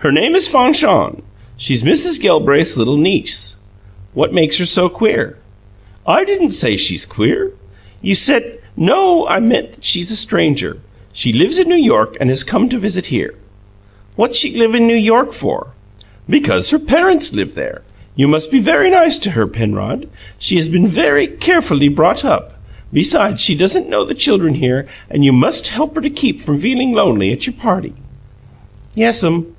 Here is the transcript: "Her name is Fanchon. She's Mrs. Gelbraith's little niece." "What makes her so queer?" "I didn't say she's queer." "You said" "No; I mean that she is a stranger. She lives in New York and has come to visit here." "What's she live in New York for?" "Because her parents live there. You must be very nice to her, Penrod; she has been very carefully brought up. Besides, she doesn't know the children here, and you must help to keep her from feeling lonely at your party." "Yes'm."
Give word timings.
"Her 0.00 0.12
name 0.12 0.34
is 0.34 0.46
Fanchon. 0.46 1.22
She's 1.56 1.82
Mrs. 1.82 2.20
Gelbraith's 2.20 2.76
little 2.76 2.98
niece." 2.98 3.56
"What 4.12 4.30
makes 4.30 4.58
her 4.58 4.66
so 4.66 4.90
queer?" 4.90 5.38
"I 6.06 6.22
didn't 6.22 6.50
say 6.50 6.76
she's 6.76 7.06
queer." 7.06 7.52
"You 8.02 8.14
said" 8.14 8.58
"No; 8.92 9.26
I 9.26 9.40
mean 9.40 9.48
that 9.70 9.78
she 9.82 10.00
is 10.00 10.10
a 10.10 10.16
stranger. 10.16 10.82
She 11.14 11.32
lives 11.32 11.56
in 11.56 11.70
New 11.70 11.76
York 11.82 12.14
and 12.20 12.28
has 12.28 12.44
come 12.44 12.68
to 12.68 12.78
visit 12.78 13.06
here." 13.06 13.36
"What's 14.16 14.38
she 14.38 14.54
live 14.58 14.74
in 14.74 14.86
New 14.86 14.94
York 14.96 15.32
for?" 15.32 15.68
"Because 16.28 16.68
her 16.68 16.78
parents 16.78 17.32
live 17.32 17.54
there. 17.54 17.80
You 18.16 18.28
must 18.28 18.50
be 18.50 18.58
very 18.58 18.90
nice 18.90 19.16
to 19.20 19.30
her, 19.30 19.46
Penrod; 19.46 20.10
she 20.38 20.56
has 20.56 20.68
been 20.68 20.86
very 20.86 21.26
carefully 21.26 21.88
brought 21.88 22.22
up. 22.22 22.62
Besides, 22.92 23.42
she 23.42 23.54
doesn't 23.54 23.88
know 23.88 24.04
the 24.04 24.12
children 24.14 24.56
here, 24.56 24.86
and 25.08 25.24
you 25.24 25.32
must 25.32 25.68
help 25.68 25.94
to 26.02 26.10
keep 26.10 26.38
her 26.40 26.44
from 26.44 26.58
feeling 26.58 26.92
lonely 26.92 27.32
at 27.32 27.46
your 27.46 27.54
party." 27.54 27.94
"Yes'm." 28.94 29.54